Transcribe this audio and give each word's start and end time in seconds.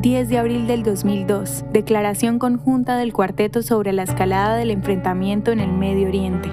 10 0.00 0.30
de 0.30 0.38
abril 0.38 0.66
del 0.66 0.82
2002, 0.82 1.66
declaración 1.74 2.38
conjunta 2.38 2.96
del 2.96 3.12
cuarteto 3.12 3.62
sobre 3.62 3.92
la 3.92 4.04
escalada 4.04 4.56
del 4.56 4.70
enfrentamiento 4.70 5.52
en 5.52 5.60
el 5.60 5.72
Medio 5.72 6.08
Oriente. 6.08 6.48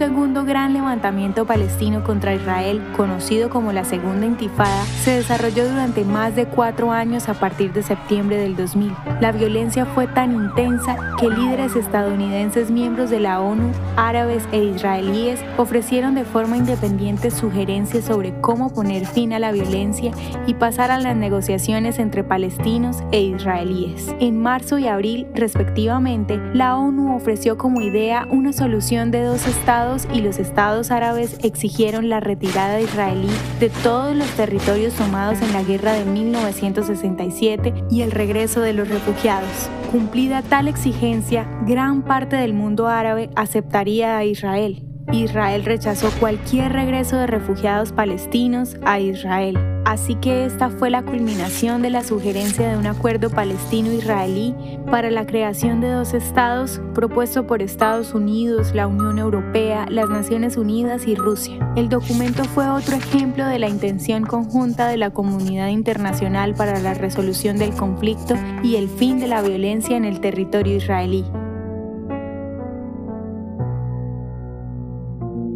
Segundo 0.00 0.46
gran 0.46 0.72
levantamiento 0.72 1.44
palestino 1.44 2.02
contra 2.02 2.34
Israel, 2.34 2.80
conocido 2.96 3.50
como 3.50 3.70
la 3.70 3.84
Segunda 3.84 4.24
Intifada, 4.24 4.82
se 5.02 5.16
desarrolló 5.16 5.68
durante 5.68 6.06
más 6.06 6.34
de 6.34 6.46
cuatro 6.46 6.90
años 6.90 7.28
a 7.28 7.34
partir 7.34 7.74
de 7.74 7.82
septiembre 7.82 8.38
del 8.38 8.56
2000. 8.56 8.94
La 9.20 9.30
violencia 9.30 9.84
fue 9.84 10.06
tan 10.06 10.32
intensa 10.32 10.96
que 11.18 11.28
líderes 11.28 11.76
estadounidenses 11.76 12.70
miembros 12.70 13.10
de 13.10 13.20
la 13.20 13.42
ONU, 13.42 13.72
árabes 13.96 14.48
e 14.52 14.64
israelíes 14.64 15.38
ofrecieron 15.58 16.14
de 16.14 16.24
forma 16.24 16.56
independiente 16.56 17.30
sugerencias 17.30 18.06
sobre 18.06 18.32
cómo 18.40 18.72
poner 18.72 19.04
fin 19.04 19.34
a 19.34 19.38
la 19.38 19.52
violencia 19.52 20.12
y 20.46 20.54
pasar 20.54 20.90
a 20.90 20.98
las 20.98 21.14
negociaciones 21.14 21.98
entre 21.98 22.24
palestinos 22.24 23.02
e 23.12 23.20
israelíes. 23.20 24.14
En 24.18 24.40
marzo 24.40 24.78
y 24.78 24.88
abril, 24.88 25.26
respectivamente, 25.34 26.40
la 26.54 26.78
ONU 26.78 27.14
ofreció 27.14 27.58
como 27.58 27.82
idea 27.82 28.26
una 28.30 28.54
solución 28.54 29.10
de 29.10 29.24
dos 29.24 29.46
estados 29.46 29.89
y 30.12 30.20
los 30.20 30.38
estados 30.38 30.90
árabes 30.90 31.36
exigieron 31.42 32.08
la 32.08 32.20
retirada 32.20 32.80
israelí 32.80 33.30
de 33.58 33.70
todos 33.82 34.14
los 34.14 34.28
territorios 34.30 34.94
tomados 34.94 35.40
en 35.40 35.52
la 35.52 35.62
guerra 35.62 35.92
de 35.94 36.04
1967 36.04 37.74
y 37.90 38.02
el 38.02 38.12
regreso 38.12 38.60
de 38.60 38.72
los 38.72 38.88
refugiados. 38.88 39.68
Cumplida 39.90 40.42
tal 40.42 40.68
exigencia, 40.68 41.46
gran 41.66 42.02
parte 42.02 42.36
del 42.36 42.54
mundo 42.54 42.86
árabe 42.86 43.30
aceptaría 43.34 44.16
a 44.16 44.24
Israel. 44.24 44.89
Israel 45.12 45.64
rechazó 45.64 46.10
cualquier 46.20 46.72
regreso 46.72 47.16
de 47.16 47.26
refugiados 47.26 47.92
palestinos 47.92 48.76
a 48.84 49.00
Israel. 49.00 49.58
Así 49.84 50.14
que 50.14 50.44
esta 50.44 50.70
fue 50.70 50.88
la 50.90 51.02
culminación 51.02 51.82
de 51.82 51.90
la 51.90 52.04
sugerencia 52.04 52.68
de 52.68 52.76
un 52.76 52.86
acuerdo 52.86 53.28
palestino-israelí 53.30 54.54
para 54.90 55.10
la 55.10 55.26
creación 55.26 55.80
de 55.80 55.90
dos 55.90 56.14
estados 56.14 56.80
propuesto 56.94 57.46
por 57.46 57.60
Estados 57.60 58.14
Unidos, 58.14 58.72
la 58.74 58.86
Unión 58.86 59.18
Europea, 59.18 59.86
las 59.88 60.08
Naciones 60.08 60.56
Unidas 60.56 61.08
y 61.08 61.16
Rusia. 61.16 61.72
El 61.76 61.88
documento 61.88 62.44
fue 62.44 62.68
otro 62.68 62.94
ejemplo 62.94 63.46
de 63.46 63.58
la 63.58 63.68
intención 63.68 64.24
conjunta 64.24 64.86
de 64.86 64.98
la 64.98 65.10
comunidad 65.10 65.68
internacional 65.68 66.54
para 66.54 66.78
la 66.78 66.94
resolución 66.94 67.58
del 67.58 67.74
conflicto 67.74 68.36
y 68.62 68.76
el 68.76 68.88
fin 68.88 69.18
de 69.18 69.26
la 69.26 69.42
violencia 69.42 69.96
en 69.96 70.04
el 70.04 70.20
territorio 70.20 70.76
israelí. 70.76 71.24